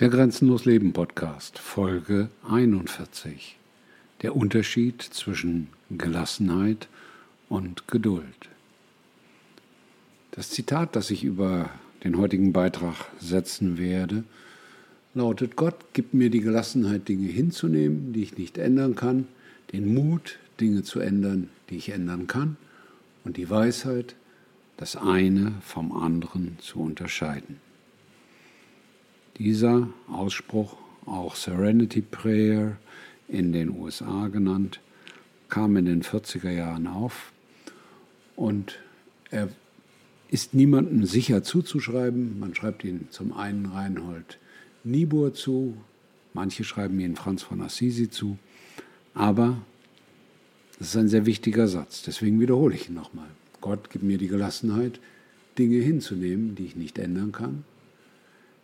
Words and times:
Der 0.00 0.10
Grenzenlos 0.10 0.64
Leben 0.64 0.92
Podcast, 0.92 1.58
Folge 1.58 2.28
41. 2.48 3.56
Der 4.22 4.36
Unterschied 4.36 5.02
zwischen 5.02 5.70
Gelassenheit 5.90 6.86
und 7.48 7.88
Geduld. 7.88 8.48
Das 10.30 10.50
Zitat, 10.50 10.94
das 10.94 11.10
ich 11.10 11.24
über 11.24 11.70
den 12.04 12.16
heutigen 12.16 12.52
Beitrag 12.52 12.94
setzen 13.18 13.76
werde, 13.76 14.22
lautet, 15.14 15.56
Gott 15.56 15.74
gibt 15.94 16.14
mir 16.14 16.30
die 16.30 16.42
Gelassenheit, 16.42 17.08
Dinge 17.08 17.26
hinzunehmen, 17.26 18.12
die 18.12 18.22
ich 18.22 18.38
nicht 18.38 18.56
ändern 18.56 18.94
kann, 18.94 19.26
den 19.72 19.92
Mut, 19.94 20.38
Dinge 20.60 20.84
zu 20.84 21.00
ändern, 21.00 21.48
die 21.70 21.76
ich 21.76 21.88
ändern 21.88 22.28
kann, 22.28 22.56
und 23.24 23.36
die 23.36 23.50
Weisheit, 23.50 24.14
das 24.76 24.94
eine 24.94 25.54
vom 25.60 25.90
anderen 25.90 26.56
zu 26.60 26.78
unterscheiden. 26.78 27.67
Dieser 29.38 29.88
Ausspruch, 30.08 30.76
auch 31.06 31.36
Serenity 31.36 32.00
Prayer 32.02 32.76
in 33.28 33.52
den 33.52 33.70
USA 33.70 34.28
genannt, 34.28 34.80
kam 35.48 35.76
in 35.76 35.84
den 35.84 36.02
40er 36.02 36.50
Jahren 36.50 36.86
auf 36.86 37.32
und 38.34 38.80
er 39.30 39.48
ist 40.28 40.54
niemandem 40.54 41.04
sicher 41.04 41.42
zuzuschreiben. 41.42 42.38
Man 42.38 42.54
schreibt 42.54 42.84
ihn 42.84 43.08
zum 43.10 43.32
einen 43.32 43.66
Reinhold 43.66 44.38
Niebuhr 44.84 45.34
zu, 45.34 45.76
manche 46.34 46.64
schreiben 46.64 46.98
ihn 47.00 47.16
Franz 47.16 47.42
von 47.42 47.60
Assisi 47.60 48.10
zu, 48.10 48.38
aber 49.14 49.56
das 50.78 50.88
ist 50.88 50.96
ein 50.96 51.08
sehr 51.08 51.26
wichtiger 51.26 51.68
Satz, 51.68 52.02
deswegen 52.02 52.40
wiederhole 52.40 52.74
ich 52.74 52.88
ihn 52.88 52.94
nochmal. 52.94 53.28
Gott 53.60 53.90
gibt 53.90 54.04
mir 54.04 54.18
die 54.18 54.28
Gelassenheit, 54.28 55.00
Dinge 55.58 55.78
hinzunehmen, 55.78 56.54
die 56.54 56.66
ich 56.66 56.76
nicht 56.76 56.98
ändern 56.98 57.32
kann, 57.32 57.64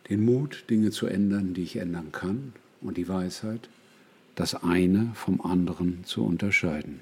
den 0.09 0.25
Mut, 0.25 0.65
Dinge 0.71 0.91
zu 0.91 1.07
ändern, 1.07 1.55
die 1.55 1.63
ich 1.63 1.77
ändern 1.77 2.13
kann, 2.13 2.53
und 2.81 2.97
die 2.97 3.09
Weisheit, 3.09 3.69
das 4.35 4.55
eine 4.63 5.13
vom 5.15 5.41
anderen 5.41 6.05
zu 6.05 6.25
unterscheiden. 6.25 7.01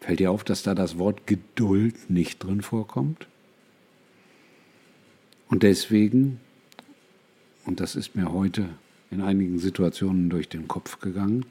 Fällt 0.00 0.20
dir 0.20 0.30
auf, 0.30 0.44
dass 0.44 0.62
da 0.62 0.74
das 0.74 0.98
Wort 0.98 1.26
Geduld 1.26 2.08
nicht 2.08 2.42
drin 2.42 2.62
vorkommt? 2.62 3.26
Und 5.48 5.62
deswegen, 5.62 6.40
und 7.64 7.80
das 7.80 7.96
ist 7.96 8.14
mir 8.14 8.32
heute 8.32 8.68
in 9.10 9.20
einigen 9.20 9.58
Situationen 9.58 10.30
durch 10.30 10.48
den 10.48 10.68
Kopf 10.68 11.00
gegangen, 11.00 11.44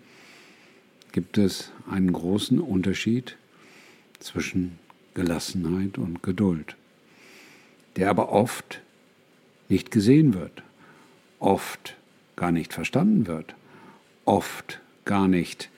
gibt 1.12 1.38
es 1.38 1.72
einen 1.90 2.14
großen 2.14 2.60
Unterschied 2.60 3.38
zwischen 4.20 4.78
Gelassenheit 5.14 5.98
und 5.98 6.22
Geduld, 6.22 6.76
der 7.96 8.10
aber 8.10 8.32
oft 8.32 8.82
nicht 9.70 9.92
gesehen 9.92 10.34
wird, 10.34 10.64
oft 11.40 11.96
gar 12.36 12.52
nicht 12.52 12.74
verstanden 12.74 13.28
wird, 13.28 13.56
oft 14.26 14.80
gar 15.06 15.28
nicht 15.28 15.70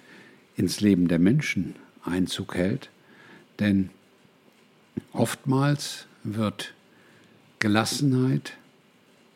ins 0.55 0.81
Leben 0.81 1.07
der 1.07 1.19
Menschen 1.19 1.75
Einzug 2.03 2.55
hält, 2.55 2.89
denn 3.59 3.89
oftmals 5.13 6.07
wird 6.23 6.73
Gelassenheit 7.59 8.57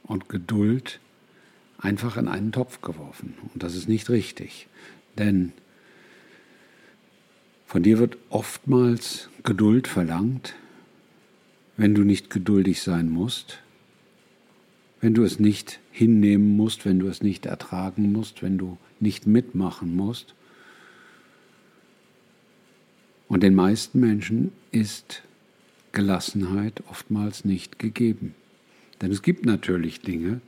und 0.03 0.29
Geduld 0.29 0.99
einfach 1.77 2.17
in 2.17 2.27
einen 2.27 2.51
Topf 2.51 2.81
geworfen. 2.81 3.35
Und 3.53 3.63
das 3.63 3.75
ist 3.75 3.89
nicht 3.89 4.09
richtig, 4.09 4.67
denn 5.17 5.53
von 7.65 7.83
dir 7.83 7.99
wird 7.99 8.17
oftmals 8.29 9.29
Geduld 9.43 9.87
verlangt, 9.87 10.55
wenn 11.75 11.95
du 11.95 12.03
nicht 12.03 12.29
geduldig 12.29 12.81
sein 12.81 13.09
musst, 13.09 13.59
wenn 15.03 15.13
du 15.13 15.23
es 15.25 15.37
nicht 15.37 15.81
hinnehmen 15.91 16.55
musst, 16.55 16.85
wenn 16.85 16.97
du 16.97 17.09
es 17.09 17.21
nicht 17.21 17.45
ertragen 17.45 18.13
musst, 18.13 18.41
wenn 18.41 18.57
du 18.57 18.77
nicht 19.01 19.27
mitmachen 19.27 19.97
musst. 19.97 20.33
Und 23.27 23.43
den 23.43 23.53
meisten 23.53 23.99
Menschen 23.99 24.53
ist 24.71 25.21
Gelassenheit 25.91 26.83
oftmals 26.89 27.43
nicht 27.43 27.79
gegeben. 27.79 28.33
Denn 29.01 29.11
es 29.11 29.21
gibt 29.21 29.45
natürlich 29.45 29.99
Dinge, 29.99 30.39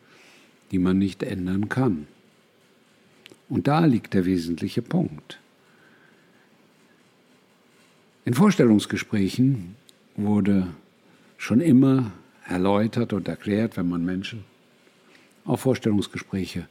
die 0.71 0.79
man 0.79 0.97
nicht 0.97 1.21
ändern 1.21 1.67
kann. 1.67 2.07
Und 3.49 3.67
da 3.67 3.85
liegt 3.85 4.13
der 4.13 4.23
wesentliche 4.23 4.81
Punkt. 4.81 5.37
In 8.23 8.33
Vorstellungsgesprächen 8.33 9.75
wurde 10.15 10.67
schon 11.37 11.59
immer 11.59 12.13
erläutert 12.47 13.13
und 13.13 13.27
erklärt, 13.27 13.77
wenn 13.77 13.89
man 13.89 14.05
Menschen 14.05 14.43
auf 15.45 15.61
Vorstellungsgespräche 15.61 16.67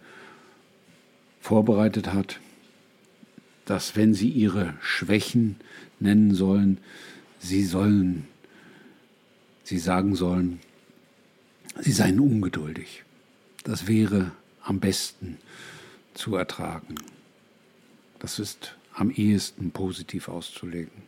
vorbereitet 1.40 2.12
hat, 2.12 2.40
dass 3.64 3.96
wenn 3.96 4.14
sie 4.14 4.28
ihre 4.28 4.74
Schwächen 4.80 5.56
nennen 6.00 6.34
sollen, 6.34 6.78
sie 7.38 7.64
sollen, 7.64 8.26
sie 9.62 9.78
sagen 9.78 10.14
sollen, 10.14 10.60
sie 11.80 11.92
seien 11.92 12.20
ungeduldig. 12.20 13.04
Das 13.64 13.86
wäre 13.86 14.32
am 14.62 14.80
besten 14.80 15.38
zu 16.14 16.36
ertragen. 16.36 16.94
Das 18.18 18.38
ist 18.38 18.76
am 18.94 19.10
ehesten 19.10 19.70
positiv 19.70 20.28
auszulegen. 20.28 21.02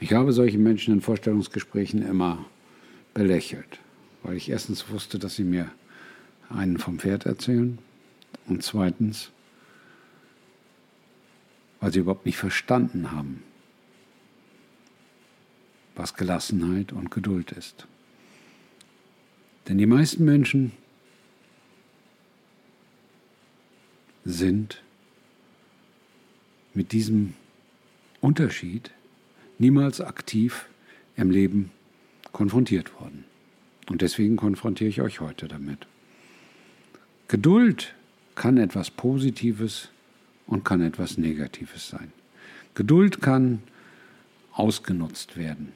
Ich 0.00 0.12
habe 0.12 0.32
solche 0.32 0.58
Menschen 0.58 0.94
in 0.94 1.00
Vorstellungsgesprächen 1.00 2.06
immer 2.06 2.44
belächelt, 3.14 3.78
weil 4.22 4.36
ich 4.36 4.50
erstens 4.50 4.90
wusste, 4.90 5.18
dass 5.18 5.36
sie 5.36 5.44
mir 5.44 5.70
einen 6.50 6.78
vom 6.78 6.98
Pferd 6.98 7.26
erzählen 7.26 7.78
und 8.46 8.62
zweitens, 8.62 9.30
weil 11.80 11.92
sie 11.92 12.00
überhaupt 12.00 12.26
nicht 12.26 12.36
verstanden 12.36 13.12
haben, 13.12 13.42
was 15.94 16.14
Gelassenheit 16.14 16.92
und 16.92 17.10
Geduld 17.10 17.52
ist. 17.52 17.86
Denn 19.68 19.78
die 19.78 19.86
meisten 19.86 20.24
Menschen 20.24 20.72
sind 24.24 24.82
mit 26.74 26.92
diesem 26.92 27.34
Unterschied 28.20 28.90
niemals 29.58 30.00
aktiv 30.00 30.66
im 31.16 31.30
Leben 31.30 31.70
konfrontiert 32.34 33.00
worden. 33.00 33.24
Und 33.88 34.02
deswegen 34.02 34.36
konfrontiere 34.36 34.90
ich 34.90 35.00
euch 35.00 35.20
heute 35.20 35.48
damit. 35.48 35.86
Geduld 37.28 37.94
kann 38.34 38.58
etwas 38.58 38.90
Positives 38.90 39.88
und 40.46 40.64
kann 40.64 40.82
etwas 40.82 41.16
Negatives 41.16 41.88
sein. 41.88 42.12
Geduld 42.74 43.22
kann 43.22 43.62
ausgenutzt 44.52 45.36
werden. 45.38 45.72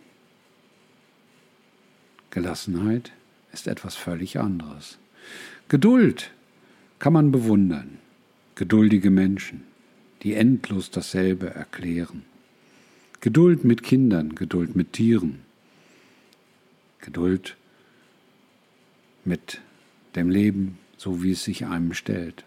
Gelassenheit 2.31 3.13
ist 3.53 3.67
etwas 3.67 3.95
völlig 3.95 4.39
anderes. 4.39 4.99
Geduld 5.69 6.33
kann 6.99 7.13
man 7.13 7.31
bewundern. 7.33 7.99
Geduldige 8.57 9.11
Menschen, 9.11 9.63
die 10.23 10.35
endlos 10.35 10.91
dasselbe 10.91 11.51
erklären. 11.51 12.25
Geduld 13.21 13.65
mit 13.65 13.85
Kindern, 13.85 14.35
Geduld 14.35 14.75
mit 14.75 14.93
Tieren, 14.93 15.48
Geduld 17.01 17.57
mit 19.25 19.61
dem 20.15 20.31
Leben, 20.31 20.79
so 20.97 21.23
wie 21.23 21.33
es 21.33 21.45
sich 21.45 21.67
einem 21.67 21.95
stellt. 21.95 22.45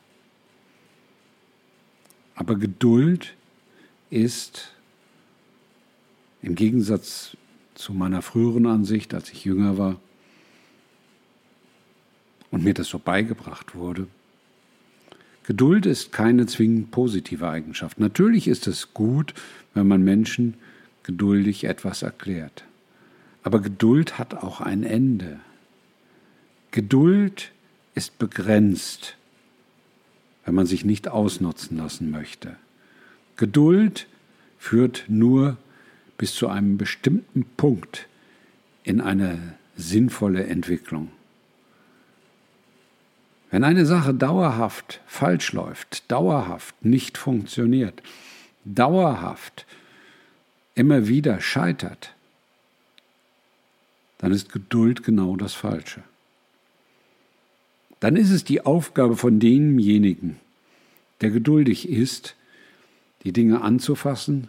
Aber 2.35 2.55
Geduld 2.55 3.35
ist 4.09 4.73
im 6.41 6.55
Gegensatz 6.55 7.37
zu 7.75 7.93
meiner 7.93 8.21
früheren 8.21 8.65
Ansicht, 8.65 9.13
als 9.13 9.31
ich 9.31 9.45
jünger 9.45 9.77
war 9.77 9.99
und 12.49 12.63
mir 12.63 12.73
das 12.73 12.87
so 12.87 12.99
beigebracht 12.99 13.75
wurde, 13.75 14.07
Geduld 15.43 15.85
ist 15.85 16.11
keine 16.11 16.45
zwingend 16.45 16.91
positive 16.91 17.49
Eigenschaft. 17.49 17.99
Natürlich 17.99 18.47
ist 18.47 18.67
es 18.67 18.93
gut, 18.93 19.33
wenn 19.73 19.87
man 19.87 20.03
Menschen 20.03 20.55
geduldig 21.03 21.63
etwas 21.63 22.03
erklärt. 22.03 22.63
Aber 23.43 23.59
Geduld 23.61 24.19
hat 24.19 24.35
auch 24.35 24.61
ein 24.61 24.83
Ende. 24.83 25.39
Geduld 26.71 27.51
ist 27.95 28.17
begrenzt, 28.19 29.17
wenn 30.45 30.55
man 30.55 30.65
sich 30.65 30.85
nicht 30.85 31.07
ausnutzen 31.07 31.77
lassen 31.77 32.11
möchte. 32.11 32.55
Geduld 33.35 34.07
führt 34.57 35.05
nur 35.07 35.57
bis 36.17 36.35
zu 36.35 36.47
einem 36.47 36.77
bestimmten 36.77 37.45
Punkt 37.57 38.07
in 38.83 39.01
eine 39.01 39.55
sinnvolle 39.75 40.45
Entwicklung. 40.45 41.09
Wenn 43.49 43.63
eine 43.63 43.85
Sache 43.85 44.13
dauerhaft 44.13 45.01
falsch 45.07 45.51
läuft, 45.51 46.09
dauerhaft 46.09 46.85
nicht 46.85 47.17
funktioniert, 47.17 48.01
dauerhaft 48.63 49.65
immer 50.73 51.07
wieder 51.07 51.41
scheitert, 51.41 52.13
dann 54.21 54.31
ist 54.31 54.51
Geduld 54.51 55.03
genau 55.03 55.35
das 55.35 55.53
Falsche. 55.53 56.03
dann 57.99 58.15
ist 58.15 58.31
es 58.31 58.43
die 58.43 58.61
Aufgabe 58.61 59.15
von 59.15 59.39
demjenigen, 59.39 60.37
der 61.21 61.29
geduldig 61.29 61.87
ist, 61.87 62.35
die 63.23 63.31
Dinge 63.31 63.61
anzufassen 63.61 64.47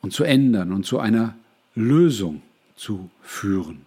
und 0.00 0.12
zu 0.12 0.24
ändern 0.24 0.72
und 0.72 0.84
zu 0.84 0.98
einer 0.98 1.36
Lösung 1.76 2.42
zu 2.74 3.10
führen. 3.22 3.82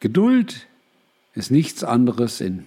Geduld 0.00 0.66
ist 1.34 1.52
nichts 1.52 1.84
anderes 1.84 2.40
in 2.40 2.64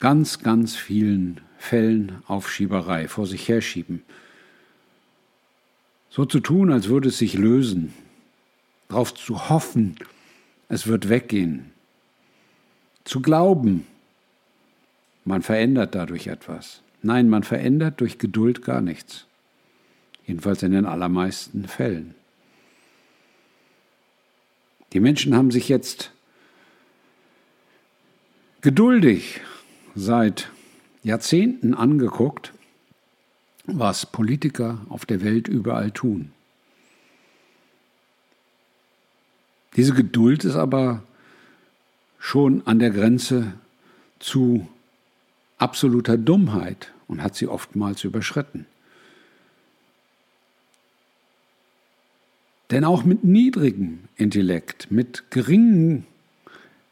ganz, 0.00 0.40
ganz 0.40 0.74
vielen 0.74 1.40
Fällen 1.58 2.22
Aufschieberei, 2.26 3.06
vor 3.06 3.26
sich 3.26 3.48
herschieben. 3.48 4.02
So 6.10 6.24
zu 6.24 6.40
tun, 6.40 6.72
als 6.72 6.88
würde 6.88 7.10
es 7.10 7.18
sich 7.18 7.34
lösen, 7.34 7.94
darauf 8.90 9.14
zu 9.14 9.48
hoffen, 9.48 9.96
es 10.68 10.86
wird 10.86 11.08
weggehen, 11.08 11.70
zu 13.04 13.22
glauben, 13.22 13.86
man 15.24 15.42
verändert 15.42 15.94
dadurch 15.94 16.26
etwas. 16.26 16.82
Nein, 17.02 17.28
man 17.28 17.44
verändert 17.44 18.00
durch 18.00 18.18
Geduld 18.18 18.62
gar 18.62 18.80
nichts. 18.80 19.26
Jedenfalls 20.26 20.62
in 20.62 20.72
den 20.72 20.86
allermeisten 20.86 21.66
Fällen. 21.66 22.14
Die 24.92 25.00
Menschen 25.00 25.34
haben 25.34 25.50
sich 25.50 25.68
jetzt 25.68 26.12
geduldig 28.60 29.40
seit 29.94 30.50
Jahrzehnten 31.02 31.74
angeguckt, 31.74 32.52
was 33.66 34.04
Politiker 34.04 34.80
auf 34.88 35.06
der 35.06 35.22
Welt 35.22 35.48
überall 35.48 35.90
tun. 35.90 36.32
Diese 39.80 39.94
Geduld 39.94 40.44
ist 40.44 40.56
aber 40.56 41.02
schon 42.18 42.60
an 42.66 42.80
der 42.80 42.90
Grenze 42.90 43.54
zu 44.18 44.68
absoluter 45.56 46.18
Dummheit 46.18 46.92
und 47.08 47.22
hat 47.22 47.34
sie 47.34 47.46
oftmals 47.46 48.04
überschritten. 48.04 48.66
Denn 52.70 52.84
auch 52.84 53.04
mit 53.04 53.24
niedrigem 53.24 54.00
Intellekt, 54.16 54.90
mit 54.90 55.30
geringen 55.30 56.04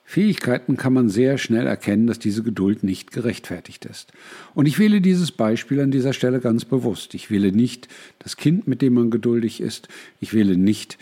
Fähigkeiten 0.07 0.79
kann 0.79 0.95
man 0.95 1.11
sehr 1.11 1.37
schnell 1.37 1.67
erkennen, 1.67 2.07
dass 2.07 2.19
diese 2.19 2.43
Geduld 2.43 2.85
nicht 2.85 3.13
gerechtfertigt 3.13 3.85
ist. 3.85 4.15
Und 4.55 4.65
ich 4.65 4.79
wähle 4.79 5.03
dieses 5.03 5.31
Beispiel 5.31 5.83
an 5.83 5.91
dieser 5.91 6.15
Stelle 6.15 6.41
ganz 6.41 6.65
bewusst. 6.65 7.13
Ich 7.13 7.31
wähle 7.31 7.53
nicht 7.53 7.89
das 8.19 8.39
Kind, 8.39 8.67
mit 8.67 8.81
dem 8.81 8.95
man 8.95 9.11
geduldig 9.11 9.61
ist. 9.61 9.89
Ich 10.21 10.33
wähle 10.33 10.57
nicht 10.57 10.97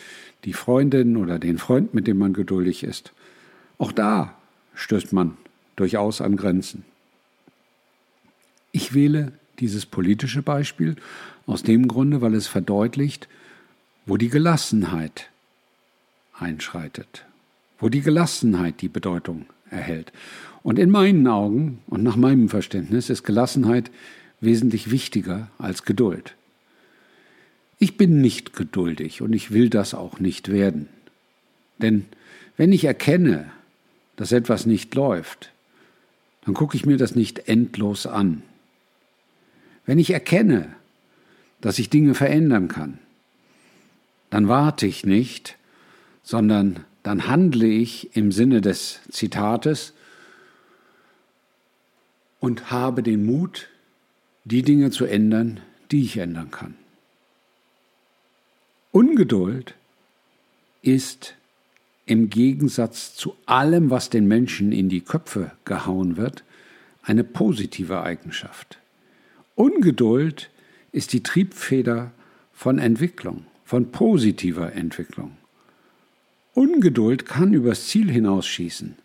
die 0.47 0.53
Freundin 0.53 1.17
oder 1.17 1.39
den 1.39 1.59
Freund, 1.59 1.93
mit 1.93 2.07
dem 2.07 2.19
man 2.19 2.33
geduldig 2.33 2.85
ist. 2.85 3.13
Auch 3.79 3.93
da 3.93 4.35
stößt 4.75 5.13
man 5.13 5.37
durchaus 5.75 6.21
an 6.21 6.37
Grenzen. 6.37 6.85
Ich 8.73 8.95
wähle 8.95 9.33
dieses 9.59 9.87
politische 9.87 10.43
Beispiel 10.43 10.97
aus 11.47 11.63
dem 11.63 11.89
Grunde, 11.89 12.21
weil 12.21 12.35
es 12.35 12.47
verdeutlicht, 12.47 13.29
wo 14.07 14.17
die 14.17 14.29
Gelassenheit 14.29 15.31
einschreitet, 16.39 17.25
wo 17.79 17.89
die 17.89 18.03
Gelassenheit 18.03 18.81
die 18.83 18.89
Bedeutung 18.89 19.47
erhält. 19.71 20.13
Und 20.63 20.79
in 20.79 20.91
meinen 20.91 21.27
Augen 21.27 21.81
und 21.87 22.03
nach 22.03 22.17
meinem 22.17 22.49
Verständnis 22.49 23.11
ist 23.11 23.25
Gelassenheit 23.25 23.91
wesentlich 24.41 24.91
wichtiger 24.91 25.49
als 25.59 25.83
Geduld. 25.83 26.37
Ich 27.79 27.97
bin 27.97 28.21
nicht 28.21 28.55
geduldig 28.55 29.21
und 29.23 29.33
ich 29.33 29.51
will 29.51 29.69
das 29.69 29.95
auch 29.95 30.19
nicht 30.19 30.51
werden. 30.51 30.89
Denn 31.79 32.07
wenn 32.57 32.73
ich 32.73 32.85
erkenne, 32.85 33.51
dass 34.17 34.33
etwas 34.33 34.65
nicht 34.65 34.95
läuft, 34.95 35.53
dann 36.45 36.55
gucke 36.55 36.77
ich 36.77 36.87
mir 36.87 36.97
das 36.97 37.15
nicht 37.15 37.49
endlos 37.49 38.07
an. 38.07 38.43
Wenn 39.85 39.99
ich 39.99 40.11
erkenne, 40.11 40.75
dass 41.61 41.79
ich 41.79 41.91
Dinge 41.91 42.15
verändern 42.15 42.69
kann, 42.69 42.99
dann 44.31 44.49
warte 44.49 44.87
ich 44.87 45.05
nicht, 45.05 45.57
sondern 46.23 46.85
dann 47.03 47.29
handle 47.29 47.67
ich 47.67 48.17
im 48.17 48.33
Sinne 48.33 48.61
des 48.61 49.01
Zitates 49.11 49.93
und 52.41 52.71
habe 52.71 53.03
den 53.03 53.25
Mut, 53.27 53.69
die 54.45 54.63
Dinge 54.63 54.91
zu 54.91 55.05
ändern, 55.05 55.61
die 55.91 56.03
ich 56.03 56.17
ändern 56.17 56.51
kann. 56.51 56.75
Ungeduld 58.97 59.75
ist 60.81 61.35
im 62.07 62.31
Gegensatz 62.31 63.15
zu 63.15 63.37
allem, 63.45 63.91
was 63.91 64.09
den 64.09 64.27
Menschen 64.27 64.73
in 64.73 64.89
die 64.89 65.03
Köpfe 65.03 65.51
gehauen 65.67 66.17
wird, 66.17 66.45
eine 67.03 67.23
positive 67.23 68.03
Eigenschaft. 68.03 68.79
Ungeduld 69.55 70.49
ist 70.93 71.13
die 71.13 71.23
Triebfeder 71.23 72.13
von 72.55 72.79
Entwicklung, 72.79 73.45
von 73.67 73.93
positiver 73.93 74.73
Entwicklung. 74.73 75.37
Ungeduld 76.55 77.27
kann 77.27 77.53
übers 77.53 77.89
Ziel 77.89 78.11
hinausschießen. 78.11 78.97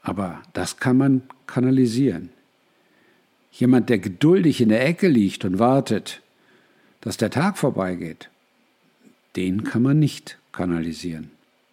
Aber 0.00 0.40
das 0.54 0.78
kann 0.78 0.96
man 0.96 1.22
kanalisieren. 1.46 2.30
Jemand, 3.52 3.90
der 3.90 3.98
geduldig 3.98 4.62
in 4.62 4.70
der 4.70 4.86
Ecke 4.86 5.08
liegt 5.08 5.44
und 5.44 5.58
wartet, 5.58 6.22
dass 7.04 7.18
der 7.18 7.30
Tag 7.30 7.58
vorbeigeht, 7.58 8.30
den 9.36 9.62
kann 9.62 9.82
man 9.82 9.98
nicht 9.98 10.38
kanalisieren. 10.52 11.30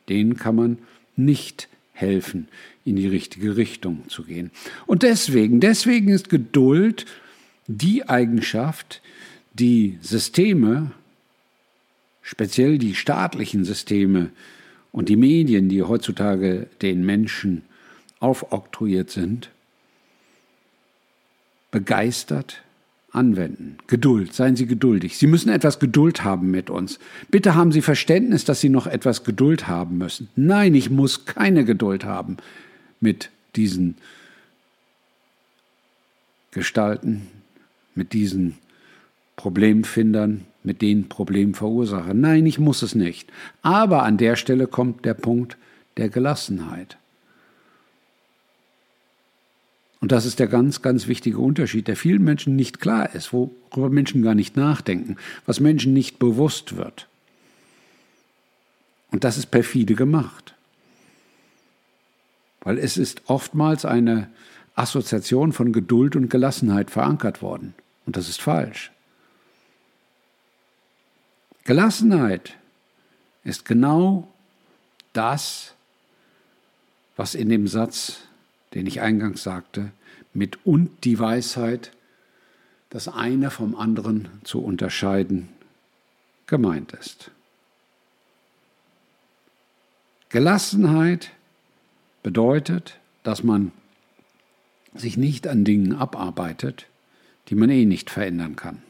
Den 0.10 0.36
kann 0.36 0.56
man 0.56 0.78
nicht 1.16 1.69
helfen, 1.94 2.50
in 2.83 2.98
die 2.98 3.07
richtige 3.07 3.56
Richtung 3.56 4.10
zu 4.10 4.24
gehen. 4.24 4.51
Und 4.88 5.04
deswegen, 5.04 5.62
deswegen 5.62 6.10
ist 6.10 6.30
Geduld 6.30 7.06
die 7.68 8.10
Eigenschaft, 8.10 9.01
die 9.54 9.98
Systeme, 10.01 10.92
speziell 12.22 12.77
die 12.77 12.95
staatlichen 12.95 13.63
Systeme 13.63 14.31
und 14.92 15.07
die 15.07 15.16
Medien, 15.16 15.69
die 15.69 15.81
heutzutage 15.81 16.68
den 16.81 17.06
Menschen 17.06 17.63
aufoktroyiert 18.19 19.10
sind, 19.12 19.50
begeistert 21.69 22.63
anwenden. 23.12 23.78
Geduld, 23.88 24.34
seien 24.34 24.56
Sie 24.56 24.66
geduldig. 24.66 25.18
Sie 25.18 25.28
müssen 25.28 25.50
etwas 25.50 25.80
Geduld 25.80 26.24
haben 26.24 26.52
mit 26.52 26.69
uns. 26.69 27.00
Bitte 27.30 27.56
haben 27.56 27.72
Sie 27.72 27.81
Verständnis, 27.81 28.46
dass 28.46 28.62
Sie 28.62 28.69
noch 28.69 28.88
etwas 28.88 29.24
Geduld 29.24 29.68
haben 29.68 29.98
müssen. 29.98 30.30
Nein, 30.36 30.75
ich 30.75 30.90
muss 30.90 31.25
keine 31.25 31.66
Geduld 31.66 32.06
haben 32.06 32.38
mit 33.00 33.30
diesen 33.56 33.96
Gestalten, 36.51 37.27
mit 37.96 38.13
diesen 38.13 38.58
Problemfindern, 39.36 40.46
mit 40.63 40.82
den 40.82 41.10
Problemverursachern. 41.10 42.20
Nein, 42.20 42.46
ich 42.46 42.60
muss 42.60 42.82
es 42.82 42.96
nicht. 42.96 43.30
Aber 43.62 44.03
an 44.03 44.18
der 44.18 44.36
Stelle 44.36 44.68
kommt 44.68 45.06
der 45.06 45.15
Punkt 45.15 45.58
der 45.98 46.10
Gelassenheit. 46.10 46.98
Und 50.01 50.12
das 50.12 50.25
ist 50.25 50.39
der 50.39 50.48
ganz, 50.48 50.81
ganz 50.81 51.08
wichtige 51.08 51.38
Unterschied, 51.38 51.88
der 51.88 51.96
vielen 51.96 52.24
Menschen 52.24 52.55
nicht 52.55 52.79
klar 52.79 53.13
ist, 53.13 53.31
worüber 53.31 53.89
Menschen 53.89 54.24
gar 54.24 54.34
nicht 54.34 54.58
nachdenken, 54.58 55.15
was 55.46 55.60
Menschen 55.60 55.93
nicht 55.93 56.17
bewusst 56.17 56.75
wird. 56.75 57.08
Und 59.12 59.24
das 59.24 59.38
ist 59.38 59.51
perfide 59.51 59.93
gemacht. 59.93 60.55
Weil 62.62 62.79
es 62.79 62.98
ist 62.98 63.22
oftmals 63.27 63.86
eine 63.86 64.29
Assoziation 64.74 65.53
von 65.53 65.72
Geduld 65.72 66.15
und 66.15 66.29
Gelassenheit 66.29 66.89
verankert 66.89 67.43
worden. 67.43 67.75
Und 68.08 68.17
das 68.17 68.27
ist 68.27 68.41
falsch. 68.41 68.91
Gelassenheit 71.63 72.58
ist 73.43 73.65
genau 73.65 74.27
das, 75.13 75.75
was 77.15 77.36
in 77.36 77.50
dem 77.50 77.67
Satz 77.67 78.22
den 78.74 78.88
ich 78.88 79.01
eingangs 79.01 79.44
sagte, 79.44 79.92
mit 80.34 80.66
und 80.66 81.04
die 81.04 81.20
Weisheit, 81.20 81.92
das 82.90 83.08
eine 83.08 83.51
vom 83.51 83.75
anderen 83.75 84.28
zu 84.44 84.62
unterscheiden, 84.62 85.50
gemeint 86.48 86.94
ist. 86.94 87.32
Gelassenheit 90.30 91.32
bedeutet, 92.24 93.00
dass 93.24 93.44
man 93.44 93.72
sich 94.94 95.18
nicht 95.18 95.48
an 95.48 95.63
Dingen 95.63 95.96
abarbeitet, 95.96 96.88
die 97.48 97.56
man 97.56 97.70
eh 97.70 97.86
nicht 97.86 98.10
verändern 98.10 98.56
kann. 98.56 98.82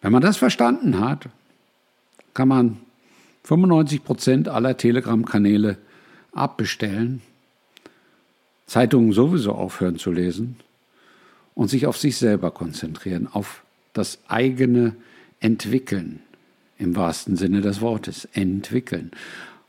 Wenn 0.00 0.12
man 0.12 0.22
das 0.22 0.36
verstanden 0.36 1.00
hat, 1.00 1.28
kann 2.34 2.48
man 2.48 2.78
95 3.44 4.04
Prozent 4.04 4.48
aller 4.48 4.76
Telegram-Kanäle 4.76 5.78
abbestellen, 6.38 7.22
Zeitungen 8.66 9.12
sowieso 9.12 9.52
aufhören 9.52 9.98
zu 9.98 10.12
lesen 10.12 10.56
und 11.54 11.68
sich 11.68 11.86
auf 11.86 11.96
sich 11.96 12.16
selber 12.16 12.50
konzentrieren, 12.50 13.28
auf 13.30 13.62
das 13.92 14.18
eigene 14.28 14.94
Entwickeln 15.40 16.20
im 16.78 16.94
wahrsten 16.94 17.36
Sinne 17.36 17.60
des 17.60 17.80
Wortes, 17.80 18.26
entwickeln. 18.32 19.10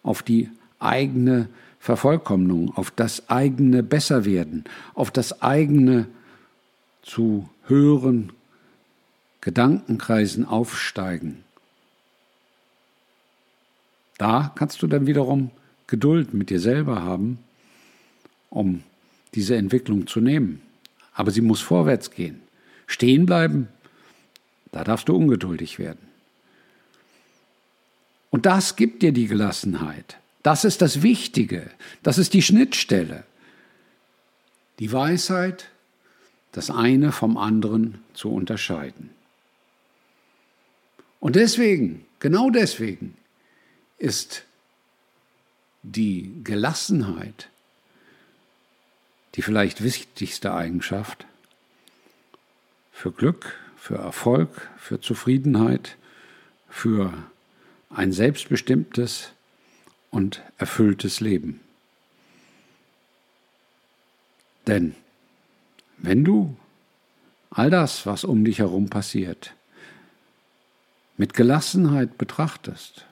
auf 0.01 0.23
die 0.23 0.49
eigene 0.79 1.49
Vervollkommnung, 1.79 2.75
auf 2.75 2.89
das 2.89 3.29
eigene 3.29 3.83
Besserwerden, 3.83 4.63
auf 4.93 5.11
das 5.11 5.41
eigene 5.41 6.07
zu 7.01 7.49
höheren 7.67 8.31
Gedankenkreisen 9.41 10.45
aufsteigen. 10.45 11.43
Da 14.17 14.51
kannst 14.55 14.81
du 14.81 14.87
dann 14.87 15.05
wiederum 15.07 15.51
Geduld 15.89 16.33
mit 16.33 16.49
dir 16.49 16.59
selber 16.59 17.01
haben, 17.03 17.39
um 18.49 18.83
diese 19.35 19.55
Entwicklung 19.55 20.07
zu 20.07 20.21
nehmen. 20.21 20.61
Aber 21.13 21.31
sie 21.31 21.41
muss 21.41 21.61
vorwärts 21.61 22.11
gehen. 22.11 22.41
Stehen 22.87 23.25
bleiben, 23.25 23.67
da 24.71 24.83
darfst 24.83 25.09
du 25.09 25.15
ungeduldig 25.15 25.79
werden. 25.79 26.07
Und 28.31 28.45
das 28.45 28.75
gibt 28.75 29.01
dir 29.01 29.11
die 29.11 29.27
Gelassenheit. 29.27 30.17
Das 30.43 30.63
ist 30.63 30.81
das 30.81 31.01
Wichtige. 31.01 31.69
Das 32.03 32.17
ist 32.17 32.33
die 32.33 32.41
Schnittstelle. 32.41 33.23
Die 34.79 34.91
Weisheit, 34.91 35.69
das 36.51 36.69
eine 36.69 37.11
vom 37.11 37.37
anderen 37.37 37.99
zu 38.13 38.31
unterscheiden. 38.31 39.09
Und 41.19 41.35
deswegen, 41.35 42.05
genau 42.19 42.49
deswegen, 42.49 43.15
ist 43.97 44.45
die 45.83 46.41
Gelassenheit 46.43 47.49
die 49.35 49.41
vielleicht 49.41 49.83
wichtigste 49.83 50.53
Eigenschaft 50.53 51.25
für 52.91 53.11
Glück, 53.11 53.57
für 53.77 53.95
Erfolg, 53.95 54.69
für 54.77 54.99
Zufriedenheit, 54.99 55.97
für 56.67 57.13
ein 57.89 58.11
selbstbestimmtes 58.11 59.31
und 60.11 60.41
erfülltes 60.57 61.19
Leben. 61.19 61.61
Denn 64.67 64.95
wenn 65.97 66.23
du 66.23 66.57
all 67.49 67.69
das, 67.69 68.05
was 68.05 68.23
um 68.23 68.43
dich 68.43 68.59
herum 68.59 68.89
passiert, 68.89 69.53
mit 71.17 71.33
Gelassenheit 71.33 72.17
betrachtest 72.17 73.05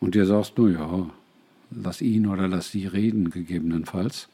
und 0.00 0.14
dir 0.14 0.26
sagst, 0.26 0.58
nur 0.58 0.70
ja, 0.70 1.10
lass 1.74 2.00
ihn 2.00 2.26
oder 2.26 2.48
lass 2.48 2.70
sie 2.70 2.86
reden 2.86 3.30
gegebenenfalls, 3.30 4.28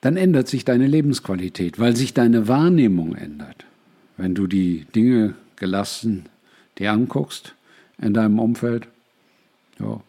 dann 0.00 0.16
ändert 0.16 0.48
sich 0.48 0.64
deine 0.64 0.86
Lebensqualität, 0.86 1.78
weil 1.78 1.96
sich 1.96 2.12
deine 2.12 2.48
Wahrnehmung 2.48 3.14
ändert. 3.14 3.64
Wenn 4.16 4.34
du 4.34 4.46
die 4.46 4.84
Dinge 4.94 5.34
gelassen 5.56 6.28
dir 6.78 6.92
anguckst 6.92 7.54
in 7.98 8.14
deinem 8.14 8.38
Umfeld, 8.38 8.88
ja, 9.78 10.02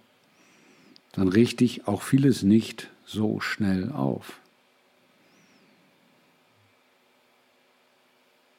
dann 1.13 1.27
riecht 1.27 1.59
dich 1.59 1.87
auch 1.87 2.01
vieles 2.01 2.43
nicht 2.43 2.89
so 3.05 3.39
schnell 3.39 3.91
auf. 3.91 4.39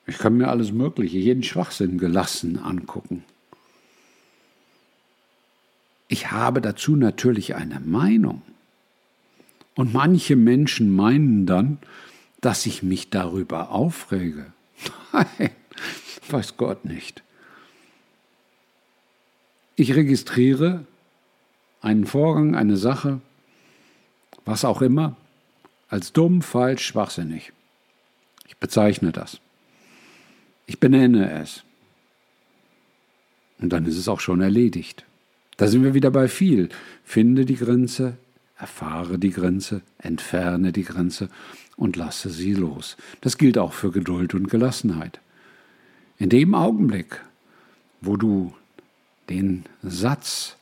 Ich 0.06 0.18
kann 0.18 0.36
mir 0.36 0.48
alles 0.48 0.70
Mögliche, 0.70 1.18
jeden 1.18 1.42
Schwachsinn 1.42 1.98
gelassen 1.98 2.58
angucken. 2.58 3.24
Ich 6.14 6.30
habe 6.30 6.60
dazu 6.60 6.94
natürlich 6.94 7.56
eine 7.56 7.80
Meinung. 7.80 8.42
Und 9.74 9.92
manche 9.92 10.36
Menschen 10.36 10.94
meinen 10.94 11.44
dann, 11.44 11.78
dass 12.40 12.66
ich 12.66 12.84
mich 12.84 13.10
darüber 13.10 13.72
aufrege. 13.72 14.46
Nein, 15.12 15.50
weiß 16.28 16.56
Gott 16.56 16.84
nicht. 16.84 17.24
Ich 19.74 19.96
registriere 19.96 20.86
einen 21.80 22.06
Vorgang, 22.06 22.54
eine 22.54 22.76
Sache, 22.76 23.20
was 24.44 24.64
auch 24.64 24.82
immer, 24.82 25.16
als 25.88 26.12
dumm, 26.12 26.42
falsch, 26.42 26.86
schwachsinnig. 26.86 27.52
Ich 28.46 28.56
bezeichne 28.58 29.10
das. 29.10 29.40
Ich 30.66 30.78
benenne 30.78 31.42
es. 31.42 31.64
Und 33.58 33.70
dann 33.70 33.84
ist 33.84 33.96
es 33.96 34.06
auch 34.06 34.20
schon 34.20 34.40
erledigt. 34.40 35.04
Da 35.56 35.68
sind 35.68 35.84
wir 35.84 35.94
wieder 35.94 36.10
bei 36.10 36.28
viel. 36.28 36.68
Finde 37.04 37.44
die 37.44 37.56
Grenze, 37.56 38.16
erfahre 38.58 39.18
die 39.18 39.30
Grenze, 39.30 39.82
entferne 39.98 40.72
die 40.72 40.84
Grenze 40.84 41.28
und 41.76 41.96
lasse 41.96 42.30
sie 42.30 42.54
los. 42.54 42.96
Das 43.20 43.38
gilt 43.38 43.58
auch 43.58 43.72
für 43.72 43.90
Geduld 43.90 44.34
und 44.34 44.48
Gelassenheit. 44.48 45.20
In 46.18 46.28
dem 46.28 46.54
Augenblick, 46.54 47.20
wo 48.00 48.16
du 48.16 48.54
den 49.28 49.64
Satz, 49.82 50.56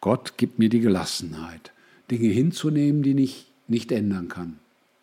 Gott 0.00 0.34
gibt 0.36 0.58
mir 0.58 0.68
die 0.68 0.80
Gelassenheit, 0.80 1.72
Dinge 2.10 2.28
hinzunehmen, 2.28 3.02
die 3.02 3.22
ich 3.22 3.46
nicht 3.68 3.92
ändern 3.92 4.28
kann, 4.28 4.58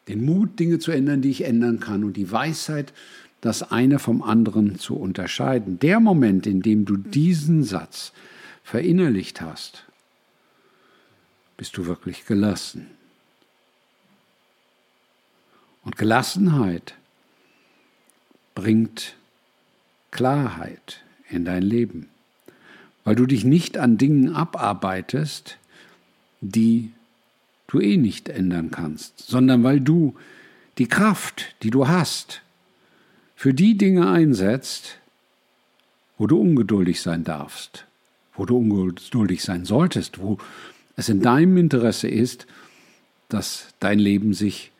den 0.07 0.25
Mut, 0.25 0.59
Dinge 0.59 0.79
zu 0.79 0.91
ändern, 0.91 1.21
die 1.21 1.29
ich 1.29 1.45
ändern 1.45 1.79
kann 1.79 2.03
und 2.03 2.17
die 2.17 2.31
Weisheit, 2.31 2.93
das 3.41 3.71
eine 3.71 3.99
vom 3.99 4.23
anderen 4.23 4.79
zu 4.79 4.95
unterscheiden. 4.95 5.79
Der 5.79 5.99
Moment, 5.99 6.47
in 6.47 6.61
dem 6.61 6.85
du 6.85 6.97
diesen 6.97 7.63
Satz 7.63 8.11
verinnerlicht 8.67 9.39
hast, 9.39 9.85
bist 11.55 11.77
du 11.77 11.85
wirklich 11.85 12.25
gelassen. 12.25 12.87
Und 15.85 15.95
Gelassenheit 15.95 16.95
bringt 18.55 19.15
Klarheit 20.11 21.01
in 21.29 21.45
dein 21.45 21.63
Leben, 21.63 22.09
weil 23.05 23.15
du 23.15 23.25
dich 23.25 23.45
nicht 23.45 23.77
an 23.77 23.97
Dingen 23.97 24.35
abarbeitest, 24.35 25.57
die 26.41 26.91
du 27.67 27.79
eh 27.79 27.95
nicht 27.95 28.27
ändern 28.27 28.69
kannst, 28.69 29.19
sondern 29.19 29.63
weil 29.63 29.79
du 29.79 30.13
die 30.77 30.89
Kraft, 30.89 31.55
die 31.63 31.69
du 31.69 31.87
hast, 31.87 32.41
für 33.33 33.53
die 33.53 33.77
Dinge 33.77 34.11
einsetzt, 34.11 34.97
wo 36.17 36.27
du 36.27 36.37
ungeduldig 36.37 36.99
sein 36.99 37.23
darfst, 37.23 37.86
wo 38.37 38.45
du 38.45 38.57
ungeduldig 38.57 39.43
sein 39.43 39.65
solltest, 39.65 40.19
wo 40.19 40.37
es 40.95 41.09
in 41.09 41.21
deinem 41.21 41.57
Interesse 41.57 42.07
ist, 42.07 42.47
dass 43.29 43.67
dein 43.79 43.99
Leben 43.99 44.33
sich 44.33 44.71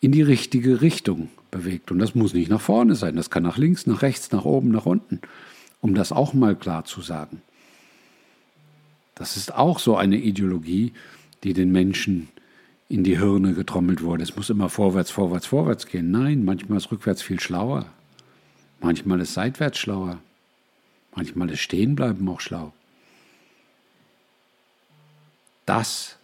in 0.00 0.12
die 0.12 0.22
richtige 0.22 0.82
Richtung 0.82 1.30
bewegt. 1.50 1.90
Und 1.90 1.98
das 1.98 2.14
muss 2.14 2.34
nicht 2.34 2.50
nach 2.50 2.60
vorne 2.60 2.94
sein, 2.94 3.16
das 3.16 3.30
kann 3.30 3.42
nach 3.42 3.56
links, 3.56 3.86
nach 3.86 4.02
rechts, 4.02 4.30
nach 4.32 4.44
oben, 4.44 4.70
nach 4.70 4.86
unten, 4.86 5.20
um 5.80 5.94
das 5.94 6.12
auch 6.12 6.34
mal 6.34 6.54
klar 6.54 6.84
zu 6.84 7.00
sagen. 7.00 7.40
Das 9.14 9.36
ist 9.36 9.54
auch 9.54 9.78
so 9.78 9.96
eine 9.96 10.18
Ideologie, 10.18 10.92
die 11.42 11.54
den 11.54 11.72
Menschen 11.72 12.28
in 12.88 13.02
die 13.02 13.18
Hirne 13.18 13.54
getrommelt 13.54 14.02
wurde. 14.02 14.22
Es 14.22 14.36
muss 14.36 14.50
immer 14.50 14.68
vorwärts, 14.68 15.10
vorwärts, 15.10 15.46
vorwärts 15.46 15.86
gehen. 15.86 16.10
Nein, 16.10 16.44
manchmal 16.44 16.78
ist 16.78 16.92
rückwärts 16.92 17.22
viel 17.22 17.40
schlauer. 17.40 17.86
Manchmal 18.80 19.20
ist 19.20 19.34
seitwärts 19.34 19.78
schlauer. 19.78 20.18
Manchmal 21.14 21.50
ist 21.50 21.60
Stehenbleiben 21.60 22.28
auch 22.28 22.40
schlau. 22.40 22.72
Das 25.66 26.16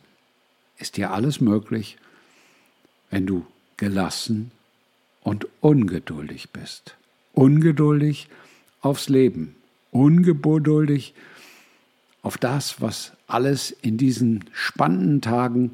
ist 0.79 0.97
dir 0.97 1.11
alles 1.11 1.41
möglich, 1.41 1.99
wenn 3.11 3.27
du 3.27 3.45
gelassen 3.77 4.53
und 5.23 5.47
ungeduldig 5.61 6.51
bist. 6.51 6.97
Ungeduldig 7.35 8.29
aufs 8.81 9.09
Leben, 9.09 9.55
ungeduldig 9.91 11.15
auf 12.23 12.39
das, 12.39 12.81
was 12.81 13.13
alles 13.27 13.71
in 13.71 13.97
diesen 13.97 14.45
spannenden 14.53 15.21
Tagen, 15.21 15.73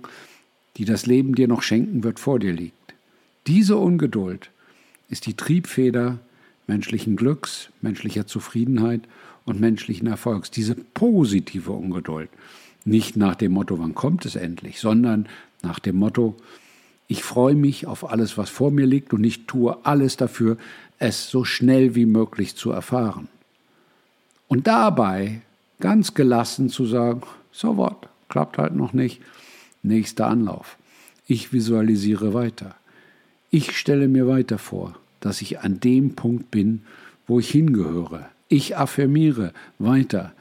die 0.76 0.84
das 0.84 1.06
Leben 1.06 1.34
dir 1.34 1.48
noch 1.48 1.62
schenken 1.62 2.04
wird, 2.04 2.18
vor 2.18 2.38
dir 2.38 2.52
liegt. 2.52 2.94
Diese 3.46 3.76
Ungeduld 3.76 4.50
ist 5.08 5.26
die 5.26 5.34
Triebfeder 5.34 6.18
menschlichen 6.66 7.16
Glücks, 7.16 7.70
menschlicher 7.80 8.26
Zufriedenheit 8.26 9.02
und 9.44 9.60
menschlichen 9.60 10.06
Erfolgs. 10.06 10.50
Diese 10.50 10.74
positive 10.74 11.72
Ungeduld. 11.72 12.28
Nicht 12.88 13.18
nach 13.18 13.34
dem 13.34 13.52
Motto, 13.52 13.78
wann 13.78 13.94
kommt 13.94 14.24
es 14.24 14.34
endlich, 14.34 14.80
sondern 14.80 15.28
nach 15.62 15.78
dem 15.78 15.96
Motto, 15.96 16.36
ich 17.06 17.22
freue 17.22 17.54
mich 17.54 17.86
auf 17.86 18.10
alles, 18.10 18.38
was 18.38 18.48
vor 18.48 18.70
mir 18.70 18.86
liegt 18.86 19.12
und 19.12 19.24
ich 19.24 19.46
tue 19.46 19.76
alles 19.84 20.16
dafür, 20.16 20.56
es 20.98 21.28
so 21.28 21.44
schnell 21.44 21.94
wie 21.94 22.06
möglich 22.06 22.56
zu 22.56 22.70
erfahren. 22.70 23.28
Und 24.46 24.66
dabei 24.66 25.42
ganz 25.80 26.14
gelassen 26.14 26.70
zu 26.70 26.86
sagen, 26.86 27.20
so 27.52 27.76
was, 27.76 27.92
klappt 28.30 28.56
halt 28.56 28.74
noch 28.74 28.94
nicht, 28.94 29.20
nächster 29.82 30.26
Anlauf. 30.26 30.78
Ich 31.26 31.52
visualisiere 31.52 32.32
weiter. 32.32 32.74
Ich 33.50 33.76
stelle 33.76 34.08
mir 34.08 34.26
weiter 34.26 34.56
vor, 34.56 34.94
dass 35.20 35.42
ich 35.42 35.60
an 35.60 35.78
dem 35.78 36.14
Punkt 36.14 36.50
bin, 36.50 36.82
wo 37.26 37.38
ich 37.38 37.50
hingehöre. 37.50 38.30
Ich 38.48 38.78
affirmiere 38.78 39.52
weiter, 39.78 40.32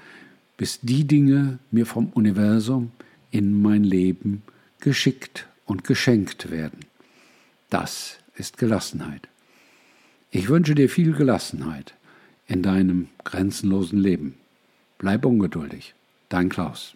bis 0.57 0.79
die 0.81 1.05
Dinge 1.05 1.59
mir 1.71 1.85
vom 1.85 2.07
Universum 2.07 2.91
in 3.31 3.61
mein 3.61 3.83
Leben 3.83 4.43
geschickt 4.79 5.47
und 5.65 5.83
geschenkt 5.83 6.49
werden. 6.49 6.79
Das 7.69 8.17
ist 8.35 8.57
Gelassenheit. 8.57 9.27
Ich 10.31 10.49
wünsche 10.49 10.75
dir 10.75 10.89
viel 10.89 11.13
Gelassenheit 11.13 11.93
in 12.47 12.63
deinem 12.63 13.09
grenzenlosen 13.23 13.99
Leben. 13.99 14.35
Bleib 14.97 15.25
ungeduldig. 15.25 15.93
Dein 16.29 16.49
Klaus. 16.49 16.95